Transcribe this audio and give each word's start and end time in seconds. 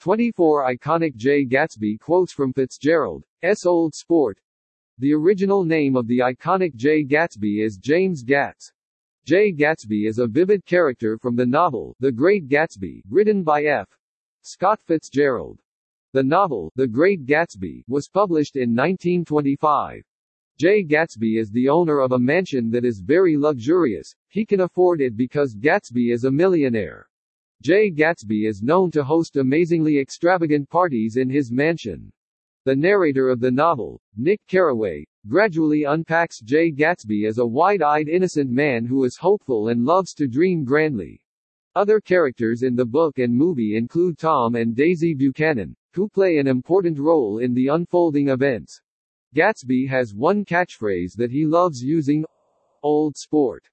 24 0.00 0.74
iconic 0.74 1.14
Jay 1.14 1.44
Gatsby 1.44 2.00
quotes 2.00 2.32
from 2.32 2.54
Fitzgerald, 2.54 3.22
S. 3.42 3.66
Old 3.66 3.94
Sport. 3.94 4.40
The 4.96 5.12
original 5.12 5.62
name 5.62 5.94
of 5.94 6.06
the 6.06 6.20
iconic 6.20 6.74
Jay 6.74 7.04
Gatsby 7.04 7.62
is 7.62 7.76
James 7.76 8.24
Gatz. 8.24 8.72
Jay 9.26 9.52
Gatsby 9.52 10.08
is 10.08 10.18
a 10.18 10.26
vivid 10.26 10.64
character 10.64 11.18
from 11.18 11.36
the 11.36 11.44
novel, 11.44 11.94
The 12.00 12.10
Great 12.10 12.48
Gatsby, 12.48 13.02
written 13.10 13.42
by 13.42 13.64
F. 13.64 13.94
Scott 14.40 14.80
Fitzgerald. 14.86 15.60
The 16.14 16.22
novel, 16.22 16.72
The 16.76 16.88
Great 16.88 17.26
Gatsby, 17.26 17.84
was 17.86 18.08
published 18.08 18.56
in 18.56 18.74
1925. 18.74 20.02
Jay 20.58 20.82
Gatsby 20.82 21.38
is 21.38 21.50
the 21.50 21.68
owner 21.68 22.00
of 22.00 22.12
a 22.12 22.18
mansion 22.18 22.70
that 22.70 22.86
is 22.86 23.02
very 23.04 23.36
luxurious. 23.36 24.14
He 24.28 24.46
can 24.46 24.60
afford 24.60 25.02
it 25.02 25.14
because 25.14 25.54
Gatsby 25.54 26.10
is 26.10 26.24
a 26.24 26.30
millionaire. 26.30 27.09
Jay 27.62 27.90
Gatsby 27.90 28.48
is 28.48 28.62
known 28.62 28.90
to 28.90 29.04
host 29.04 29.36
amazingly 29.36 29.98
extravagant 29.98 30.70
parties 30.70 31.16
in 31.16 31.28
his 31.28 31.52
mansion. 31.52 32.10
The 32.64 32.74
narrator 32.74 33.28
of 33.28 33.38
the 33.38 33.50
novel, 33.50 34.00
Nick 34.16 34.40
Carraway, 34.46 35.04
gradually 35.28 35.84
unpacks 35.84 36.40
Jay 36.40 36.72
Gatsby 36.72 37.26
as 37.26 37.36
a 37.36 37.46
wide-eyed 37.46 38.08
innocent 38.08 38.50
man 38.50 38.86
who 38.86 39.04
is 39.04 39.18
hopeful 39.18 39.68
and 39.68 39.84
loves 39.84 40.14
to 40.14 40.26
dream 40.26 40.64
grandly. 40.64 41.20
Other 41.74 42.00
characters 42.00 42.62
in 42.62 42.74
the 42.74 42.86
book 42.86 43.18
and 43.18 43.36
movie 43.36 43.76
include 43.76 44.16
Tom 44.16 44.54
and 44.54 44.74
Daisy 44.74 45.12
Buchanan, 45.12 45.76
who 45.92 46.08
play 46.08 46.38
an 46.38 46.46
important 46.46 46.98
role 46.98 47.40
in 47.40 47.52
the 47.52 47.66
unfolding 47.66 48.28
events. 48.28 48.80
Gatsby 49.34 49.86
has 49.86 50.14
one 50.14 50.46
catchphrase 50.46 51.12
that 51.16 51.30
he 51.30 51.44
loves 51.44 51.82
using 51.82 52.24
old 52.82 53.18
sport. 53.18 53.68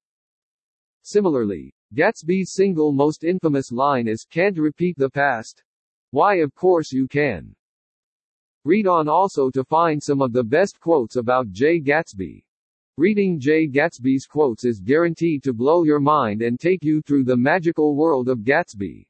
Similarly, 1.04 1.73
Gatsby's 1.94 2.52
single 2.52 2.91
most 2.91 3.23
infamous 3.23 3.72
line 3.72 4.09
is 4.09 4.26
Can't 4.30 4.58
repeat 4.58 4.98
the 4.98 5.09
past? 5.09 5.64
Why 6.12 6.36
of 6.36 6.54
course 6.54 6.91
you 6.91 7.08
can. 7.08 7.55
Read 8.66 8.88
on 8.88 9.08
also 9.08 9.50
to 9.52 9.63
find 9.63 10.04
some 10.04 10.21
of 10.21 10.34
the 10.34 10.44
best 10.44 10.79
quotes 10.82 11.16
about 11.16 11.52
Jay 11.52 11.79
Gatsby. 11.79 12.44
Reading 12.98 13.40
Jay 13.40 13.68
Gatsby's 13.68 14.26
quotes 14.26 14.66
is 14.66 14.82
guaranteed 14.82 15.44
to 15.44 15.54
blow 15.54 15.84
your 15.84 16.02
mind 16.02 16.41
and 16.41 16.60
take 16.60 16.84
you 16.84 17.02
through 17.02 17.24
the 17.24 17.38
magical 17.38 17.96
world 17.96 18.27
of 18.27 18.40
Gatsby. 18.40 19.05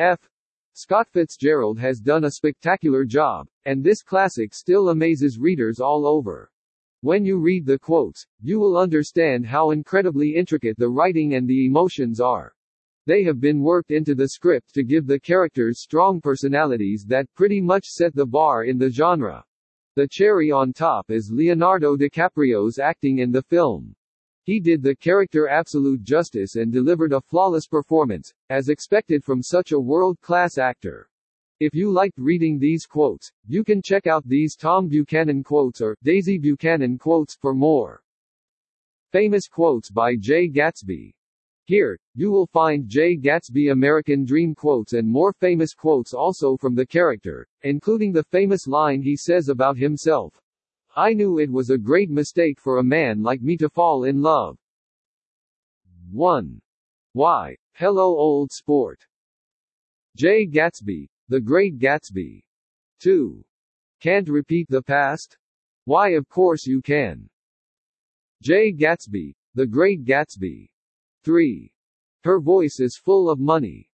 F. 0.00 0.28
Scott 0.72 1.08
Fitzgerald 1.08 1.78
has 1.78 2.00
done 2.00 2.24
a 2.24 2.30
spectacular 2.32 3.04
job, 3.04 3.46
and 3.66 3.84
this 3.84 4.02
classic 4.02 4.52
still 4.52 4.88
amazes 4.88 5.38
readers 5.38 5.78
all 5.78 6.06
over. 6.06 6.50
When 7.06 7.24
you 7.24 7.38
read 7.38 7.66
the 7.66 7.78
quotes, 7.78 8.26
you 8.42 8.58
will 8.58 8.76
understand 8.76 9.46
how 9.46 9.70
incredibly 9.70 10.34
intricate 10.34 10.76
the 10.76 10.88
writing 10.88 11.34
and 11.34 11.46
the 11.46 11.64
emotions 11.64 12.18
are. 12.20 12.52
They 13.06 13.22
have 13.22 13.40
been 13.40 13.60
worked 13.60 13.92
into 13.92 14.16
the 14.16 14.30
script 14.30 14.74
to 14.74 14.82
give 14.82 15.06
the 15.06 15.20
characters 15.20 15.80
strong 15.80 16.20
personalities 16.20 17.04
that 17.06 17.32
pretty 17.36 17.60
much 17.60 17.84
set 17.86 18.12
the 18.12 18.26
bar 18.26 18.64
in 18.64 18.76
the 18.76 18.90
genre. 18.90 19.44
The 19.94 20.08
cherry 20.10 20.50
on 20.50 20.72
top 20.72 21.08
is 21.08 21.30
Leonardo 21.32 21.96
DiCaprio's 21.96 22.80
acting 22.80 23.20
in 23.20 23.30
the 23.30 23.42
film. 23.42 23.94
He 24.42 24.58
did 24.58 24.82
the 24.82 24.96
character 24.96 25.46
absolute 25.46 26.02
justice 26.02 26.56
and 26.56 26.72
delivered 26.72 27.12
a 27.12 27.20
flawless 27.20 27.68
performance, 27.68 28.32
as 28.50 28.68
expected 28.68 29.22
from 29.22 29.44
such 29.44 29.70
a 29.70 29.78
world-class 29.78 30.58
actor. 30.58 31.08
If 31.58 31.74
you 31.74 31.90
liked 31.90 32.18
reading 32.18 32.58
these 32.58 32.84
quotes, 32.84 33.32
you 33.46 33.64
can 33.64 33.80
check 33.80 34.06
out 34.06 34.28
these 34.28 34.56
Tom 34.56 34.88
Buchanan 34.88 35.42
quotes 35.42 35.80
or 35.80 35.96
Daisy 36.02 36.36
Buchanan 36.36 36.98
quotes 36.98 37.34
for 37.34 37.54
more. 37.54 38.02
Famous 39.10 39.48
quotes 39.48 39.90
by 39.90 40.16
Jay 40.16 40.50
Gatsby. 40.50 41.14
Here, 41.64 41.98
you 42.14 42.30
will 42.30 42.46
find 42.46 42.86
Jay 42.86 43.16
Gatsby 43.16 43.72
American 43.72 44.26
Dream 44.26 44.54
quotes 44.54 44.92
and 44.92 45.08
more 45.08 45.32
famous 45.32 45.72
quotes 45.72 46.12
also 46.12 46.58
from 46.58 46.74
the 46.74 46.84
character, 46.84 47.48
including 47.62 48.12
the 48.12 48.24
famous 48.24 48.66
line 48.66 49.00
he 49.00 49.16
says 49.16 49.48
about 49.48 49.78
himself. 49.78 50.38
I 50.94 51.14
knew 51.14 51.38
it 51.38 51.50
was 51.50 51.70
a 51.70 51.78
great 51.78 52.10
mistake 52.10 52.60
for 52.60 52.80
a 52.80 52.84
man 52.84 53.22
like 53.22 53.40
me 53.40 53.56
to 53.56 53.70
fall 53.70 54.04
in 54.04 54.20
love. 54.20 54.58
1. 56.12 56.60
Why? 57.14 57.56
Hello 57.72 58.14
old 58.14 58.52
sport. 58.52 59.00
Jay 60.16 60.46
Gatsby, 60.46 61.08
the 61.28 61.40
Great 61.40 61.78
Gatsby. 61.78 62.42
2. 63.00 63.44
Can't 64.00 64.28
repeat 64.28 64.68
the 64.68 64.82
past? 64.82 65.38
Why 65.84 66.10
of 66.10 66.28
course 66.28 66.66
you 66.66 66.80
can. 66.80 67.28
Jay 68.42 68.72
Gatsby, 68.72 69.34
The 69.54 69.66
Great 69.66 70.04
Gatsby. 70.04 70.68
3. 71.24 71.72
Her 72.22 72.38
voice 72.38 72.78
is 72.78 72.96
full 72.96 73.28
of 73.28 73.40
money. 73.40 73.90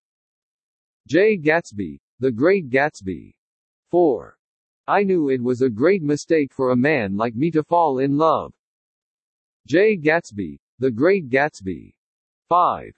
Jay 1.08 1.38
Gatsby, 1.38 2.00
The 2.20 2.32
Great 2.32 2.68
Gatsby. 2.68 3.34
4. 3.90 4.38
I 4.86 5.02
knew 5.02 5.30
it 5.30 5.42
was 5.42 5.62
a 5.62 5.70
great 5.70 6.02
mistake 6.02 6.52
for 6.52 6.72
a 6.72 6.76
man 6.76 7.16
like 7.16 7.34
me 7.34 7.50
to 7.52 7.62
fall 7.62 8.00
in 8.00 8.18
love. 8.18 8.52
Jay 9.66 9.96
Gatsby, 9.96 10.58
The 10.80 10.90
Great 10.90 11.30
Gatsby. 11.30 11.94
5. 12.48 12.92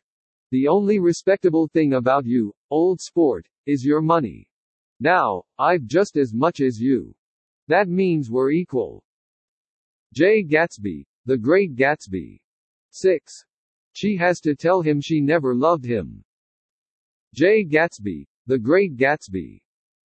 The 0.54 0.68
only 0.68 1.00
respectable 1.00 1.66
thing 1.66 1.94
about 1.94 2.24
you, 2.26 2.54
old 2.70 3.00
sport, 3.00 3.48
is 3.66 3.84
your 3.84 4.00
money. 4.00 4.48
Now, 5.00 5.42
I've 5.58 5.84
just 5.84 6.16
as 6.16 6.32
much 6.32 6.60
as 6.60 6.80
you. 6.80 7.12
That 7.66 7.88
means 7.88 8.30
we're 8.30 8.52
equal. 8.52 9.02
Jay 10.12 10.44
Gatsby, 10.44 11.06
The 11.26 11.36
Great 11.36 11.74
Gatsby. 11.74 12.40
6. 12.90 13.44
She 13.94 14.16
has 14.16 14.40
to 14.42 14.54
tell 14.54 14.80
him 14.80 15.00
she 15.00 15.20
never 15.20 15.56
loved 15.56 15.84
him. 15.84 16.22
Jay 17.34 17.64
Gatsby, 17.64 18.24
The 18.46 18.60
Great 18.60 18.96
Gatsby. 18.96 19.60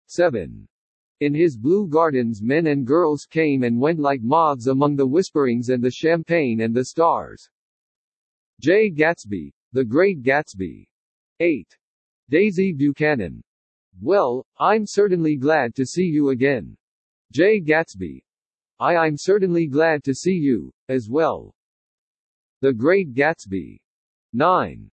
7. 0.08 0.68
In 1.20 1.36
his 1.36 1.58
blue 1.58 1.88
gardens 1.88 2.42
men 2.42 2.66
and 2.66 2.88
girls 2.88 3.28
came 3.30 3.62
and 3.62 3.80
went 3.80 4.00
like 4.00 4.24
moths 4.24 4.66
among 4.66 4.96
the 4.96 5.06
whisperings 5.06 5.70
and 5.70 5.84
the 5.84 5.92
champagne 5.92 6.62
and 6.62 6.76
the 6.76 6.86
stars. 6.86 7.48
Jay 8.60 8.90
Gatsby, 8.90 9.54
The 9.74 9.84
Great 9.84 10.24
Gatsby. 10.24 10.88
8. 11.40 11.78
Daisy 12.30 12.74
Buchanan. 12.74 13.42
Well, 14.02 14.46
I'm 14.60 14.86
certainly 14.86 15.36
glad 15.36 15.76
to 15.76 15.86
see 15.86 16.06
you 16.06 16.30
again. 16.30 16.78
Jay 17.34 17.60
Gatsby. 17.60 18.24
I 18.80 18.96
I'm 18.96 19.18
certainly 19.18 19.68
glad 19.68 20.04
to 20.06 20.16
see 20.16 20.34
you, 20.34 20.72
as 20.88 21.10
well. 21.10 21.54
The 22.62 22.72
Great 22.72 23.14
Gatsby. 23.14 23.80
9. 24.32 24.88